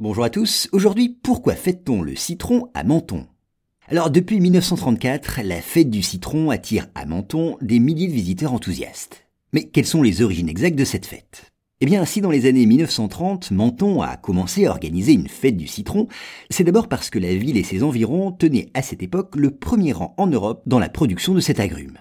Bonjour 0.00 0.24
à 0.24 0.30
tous, 0.30 0.66
aujourd'hui 0.72 1.10
pourquoi 1.10 1.54
fête-t-on 1.54 2.00
le 2.00 2.16
citron 2.16 2.70
à 2.72 2.84
Menton? 2.84 3.26
Alors 3.86 4.10
depuis 4.10 4.40
1934, 4.40 5.42
la 5.44 5.60
fête 5.60 5.90
du 5.90 6.00
citron 6.00 6.48
attire 6.48 6.86
à 6.94 7.04
Menton 7.04 7.58
des 7.60 7.78
milliers 7.80 8.08
de 8.08 8.14
visiteurs 8.14 8.54
enthousiastes. 8.54 9.26
Mais 9.52 9.64
quelles 9.64 9.84
sont 9.84 10.00
les 10.00 10.22
origines 10.22 10.48
exactes 10.48 10.78
de 10.78 10.86
cette 10.86 11.04
fête? 11.04 11.52
Eh 11.82 11.84
bien 11.84 12.06
si 12.06 12.22
dans 12.22 12.30
les 12.30 12.46
années 12.46 12.64
1930, 12.64 13.50
Menton 13.50 14.00
a 14.00 14.16
commencé 14.16 14.64
à 14.64 14.70
organiser 14.70 15.12
une 15.12 15.28
fête 15.28 15.58
du 15.58 15.66
citron, 15.66 16.08
c'est 16.48 16.64
d'abord 16.64 16.88
parce 16.88 17.10
que 17.10 17.18
la 17.18 17.34
ville 17.34 17.58
et 17.58 17.62
ses 17.62 17.82
environs 17.82 18.32
tenaient 18.32 18.70
à 18.72 18.80
cette 18.80 19.02
époque 19.02 19.36
le 19.36 19.50
premier 19.50 19.92
rang 19.92 20.14
en 20.16 20.28
Europe 20.28 20.62
dans 20.64 20.78
la 20.78 20.88
production 20.88 21.34
de 21.34 21.40
cet 21.40 21.60
agrume. 21.60 21.98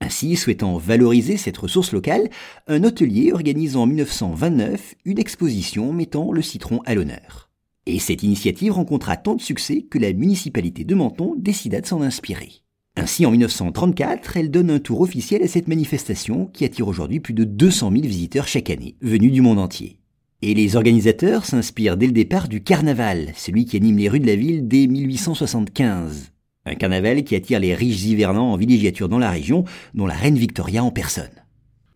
Ainsi, 0.00 0.36
souhaitant 0.36 0.78
valoriser 0.78 1.36
cette 1.36 1.56
ressource 1.56 1.92
locale, 1.92 2.30
un 2.66 2.84
hôtelier 2.84 3.32
organise 3.32 3.76
en 3.76 3.86
1929 3.86 4.94
une 5.04 5.18
exposition 5.18 5.92
mettant 5.92 6.32
le 6.32 6.40
citron 6.40 6.80
à 6.86 6.94
l'honneur. 6.94 7.50
Et 7.86 7.98
cette 7.98 8.22
initiative 8.22 8.72
rencontra 8.72 9.16
tant 9.16 9.34
de 9.34 9.40
succès 9.40 9.82
que 9.82 9.98
la 9.98 10.12
municipalité 10.12 10.84
de 10.84 10.94
Menton 10.94 11.34
décida 11.36 11.80
de 11.80 11.86
s'en 11.86 12.02
inspirer. 12.02 12.62
Ainsi, 12.96 13.26
en 13.26 13.30
1934, 13.30 14.36
elle 14.36 14.50
donne 14.50 14.70
un 14.70 14.78
tour 14.78 15.00
officiel 15.00 15.42
à 15.42 15.48
cette 15.48 15.68
manifestation 15.68 16.46
qui 16.46 16.64
attire 16.64 16.88
aujourd'hui 16.88 17.20
plus 17.20 17.34
de 17.34 17.44
200 17.44 17.90
000 17.92 18.02
visiteurs 18.02 18.48
chaque 18.48 18.70
année, 18.70 18.96
venus 19.00 19.32
du 19.32 19.40
monde 19.40 19.58
entier. 19.58 19.98
Et 20.42 20.54
les 20.54 20.76
organisateurs 20.76 21.44
s'inspirent 21.44 21.96
dès 21.96 22.06
le 22.06 22.12
départ 22.12 22.48
du 22.48 22.62
carnaval, 22.62 23.32
celui 23.34 23.64
qui 23.64 23.76
anime 23.76 23.98
les 23.98 24.08
rues 24.08 24.20
de 24.20 24.26
la 24.26 24.36
ville 24.36 24.68
dès 24.68 24.86
1875. 24.86 26.32
Un 26.68 26.74
carnaval 26.74 27.24
qui 27.24 27.34
attire 27.34 27.60
les 27.60 27.74
riches 27.74 28.04
hivernants 28.04 28.52
en 28.52 28.56
villégiature 28.56 29.08
dans 29.08 29.18
la 29.18 29.30
région, 29.30 29.64
dont 29.94 30.06
la 30.06 30.14
reine 30.14 30.36
Victoria 30.36 30.84
en 30.84 30.90
personne. 30.90 31.30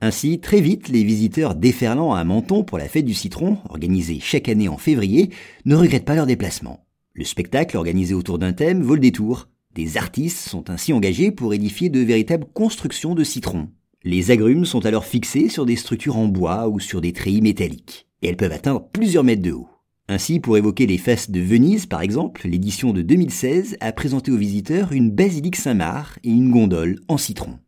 Ainsi, 0.01 0.41
très 0.41 0.63
vite, 0.63 0.89
les 0.89 1.05
visiteurs 1.05 1.55
déferlant 1.55 2.15
à 2.15 2.25
Menton 2.25 2.65
pour 2.65 2.79
la 2.79 2.89
fête 2.89 3.05
du 3.05 3.13
citron, 3.13 3.59
organisée 3.69 4.19
chaque 4.19 4.49
année 4.49 4.71
en 4.71 4.79
février, 4.79 5.29
ne 5.67 5.77
regrettent 5.77 6.07
pas 6.07 6.15
leur 6.15 6.27
déplacement. 6.27 6.87
Le 7.13 7.25
spectacle, 7.25 7.77
organisé 7.77 8.15
autour 8.15 8.39
d'un 8.39 8.55
thème, 8.55 8.83
vaut 8.83 8.95
le 8.95 9.01
détour. 9.01 9.49
Des 9.75 9.99
artistes 9.99 10.49
sont 10.49 10.71
ainsi 10.71 10.95
engagés 10.95 11.31
pour 11.31 11.53
édifier 11.53 11.91
de 11.91 12.01
véritables 12.01 12.47
constructions 12.55 13.15
de 13.15 13.25
citrons. 13.25 13.69
Les 14.05 14.31
agrumes 14.31 14.65
sont 14.65 14.87
alors 14.87 15.05
fixés 15.05 15.51
sur 15.51 15.67
des 15.67 15.77
structures 15.77 16.17
en 16.17 16.29
bois 16.29 16.69
ou 16.69 16.81
sur 16.81 17.03
des 17.03 17.13
treillis 17.13 17.43
métalliques, 17.43 18.07
et 18.23 18.29
elles 18.29 18.39
peuvent 18.39 18.53
atteindre 18.53 18.89
plusieurs 18.91 19.23
mètres 19.23 19.43
de 19.43 19.53
haut. 19.53 19.69
Ainsi, 20.09 20.41
pour 20.41 20.57
évoquer 20.57 20.87
les 20.87 20.99
fesses 20.99 21.31
de 21.31 21.41
Venise, 21.41 21.87
par 21.87 22.03
exemple, 22.03 22.47
l'édition 22.47 22.93
de 22.93 23.03
2016 23.03 23.77
a 23.81 23.93
présenté 23.93 24.33
aux 24.33 24.37
visiteurs 24.37 24.93
une 24.93 25.11
basilique 25.11 25.57
Saint-Marc 25.57 26.19
et 26.25 26.31
une 26.31 26.51
gondole 26.51 26.99
en 27.09 27.17
citron. 27.17 27.59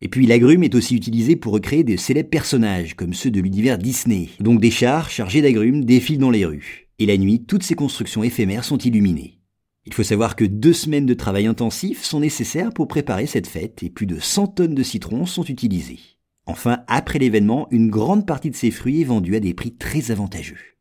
Et 0.00 0.08
puis 0.08 0.26
l'agrume 0.26 0.64
est 0.64 0.74
aussi 0.74 0.96
utilisé 0.96 1.36
pour 1.36 1.52
recréer 1.54 1.84
des 1.84 1.96
célèbres 1.96 2.28
personnages, 2.28 2.94
comme 2.94 3.14
ceux 3.14 3.30
de 3.30 3.40
l'univers 3.40 3.78
Disney. 3.78 4.28
Donc 4.40 4.60
des 4.60 4.70
chars 4.70 5.08
chargés 5.08 5.40
d'agrumes 5.40 5.84
défilent 5.84 6.18
dans 6.18 6.30
les 6.30 6.44
rues. 6.44 6.88
Et 6.98 7.06
la 7.06 7.16
nuit, 7.16 7.44
toutes 7.44 7.62
ces 7.62 7.74
constructions 7.74 8.22
éphémères 8.22 8.64
sont 8.64 8.76
illuminées. 8.76 9.38
Il 9.86 9.94
faut 9.94 10.02
savoir 10.02 10.36
que 10.36 10.44
deux 10.44 10.72
semaines 10.72 11.06
de 11.06 11.14
travail 11.14 11.46
intensif 11.46 12.02
sont 12.02 12.20
nécessaires 12.20 12.72
pour 12.72 12.88
préparer 12.88 13.26
cette 13.26 13.46
fête 13.46 13.82
et 13.82 13.90
plus 13.90 14.06
de 14.06 14.18
100 14.18 14.48
tonnes 14.48 14.74
de 14.74 14.82
citrons 14.82 15.26
sont 15.26 15.44
utilisées. 15.44 16.00
Enfin, 16.46 16.80
après 16.86 17.18
l'événement, 17.18 17.68
une 17.70 17.88
grande 17.88 18.26
partie 18.26 18.50
de 18.50 18.56
ces 18.56 18.70
fruits 18.70 19.02
est 19.02 19.04
vendue 19.04 19.36
à 19.36 19.40
des 19.40 19.54
prix 19.54 19.74
très 19.74 20.10
avantageux. 20.10 20.73